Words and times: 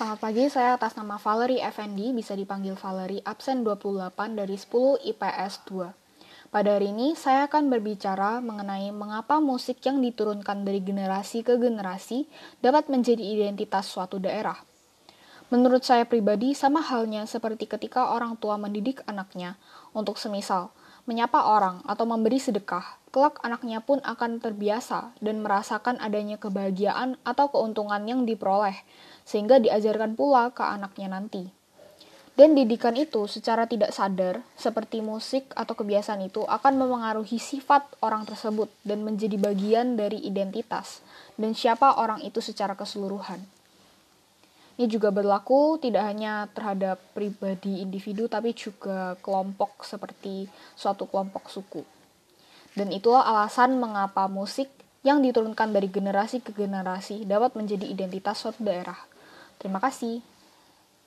Selamat 0.00 0.32
pagi, 0.32 0.48
saya 0.48 0.80
atas 0.80 0.96
nama 0.96 1.20
Valerie 1.20 1.60
Effendi, 1.60 2.16
bisa 2.16 2.32
dipanggil 2.32 2.72
Valerie, 2.72 3.20
absen 3.20 3.60
28 3.60 4.32
dari 4.32 4.56
10 4.56 4.96
IPS 4.96 5.68
2. 5.68 6.48
Pada 6.48 6.72
hari 6.72 6.88
ini, 6.88 7.12
saya 7.12 7.44
akan 7.44 7.68
berbicara 7.68 8.40
mengenai 8.40 8.88
mengapa 8.96 9.44
musik 9.44 9.84
yang 9.84 10.00
diturunkan 10.00 10.64
dari 10.64 10.80
generasi 10.80 11.44
ke 11.44 11.60
generasi 11.60 12.24
dapat 12.64 12.88
menjadi 12.88 13.20
identitas 13.20 13.92
suatu 13.92 14.16
daerah. 14.16 14.56
Menurut 15.52 15.84
saya 15.84 16.08
pribadi, 16.08 16.56
sama 16.56 16.80
halnya 16.80 17.28
seperti 17.28 17.68
ketika 17.68 18.16
orang 18.16 18.40
tua 18.40 18.56
mendidik 18.56 19.04
anaknya 19.04 19.60
untuk 19.92 20.16
semisal, 20.16 20.72
menyapa 21.08 21.46
orang 21.46 21.84
atau 21.88 22.04
memberi 22.08 22.36
sedekah, 22.40 22.98
kelak 23.12 23.40
anaknya 23.44 23.84
pun 23.84 24.00
akan 24.04 24.40
terbiasa 24.40 25.14
dan 25.20 25.44
merasakan 25.44 26.00
adanya 26.00 26.36
kebahagiaan 26.36 27.20
atau 27.22 27.48
keuntungan 27.52 28.04
yang 28.04 28.24
diperoleh, 28.28 28.76
sehingga 29.24 29.60
diajarkan 29.60 30.18
pula 30.18 30.50
ke 30.50 30.64
anaknya 30.64 31.12
nanti. 31.12 31.52
Dan 32.40 32.56
didikan 32.56 32.96
itu 32.96 33.28
secara 33.28 33.68
tidak 33.68 33.92
sadar, 33.92 34.40
seperti 34.56 35.04
musik 35.04 35.52
atau 35.52 35.76
kebiasaan 35.76 36.24
itu 36.24 36.40
akan 36.48 36.80
memengaruhi 36.80 37.36
sifat 37.36 37.84
orang 38.00 38.24
tersebut 38.24 38.72
dan 38.80 39.04
menjadi 39.04 39.36
bagian 39.36 40.00
dari 40.00 40.24
identitas 40.24 41.04
dan 41.36 41.52
siapa 41.52 42.00
orang 42.00 42.24
itu 42.24 42.40
secara 42.40 42.72
keseluruhan. 42.72 43.59
Ini 44.80 44.88
juga 44.88 45.12
berlaku 45.12 45.76
tidak 45.76 46.08
hanya 46.08 46.48
terhadap 46.56 46.96
pribadi 47.12 47.84
individu, 47.84 48.32
tapi 48.32 48.56
juga 48.56 49.12
kelompok 49.20 49.84
seperti 49.84 50.48
suatu 50.72 51.04
kelompok 51.04 51.52
suku. 51.52 51.84
Dan 52.72 52.88
itulah 52.88 53.20
alasan 53.28 53.76
mengapa 53.76 54.24
musik 54.24 54.72
yang 55.04 55.20
diturunkan 55.20 55.68
dari 55.76 55.92
generasi 55.92 56.40
ke 56.40 56.56
generasi 56.56 57.28
dapat 57.28 57.60
menjadi 57.60 57.84
identitas 57.84 58.40
suatu 58.40 58.64
daerah. 58.64 58.96
Terima 59.60 59.84
kasih. 59.84 60.24